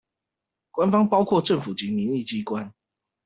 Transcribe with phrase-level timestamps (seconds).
[0.71, 2.71] 官方包括政府及民意機關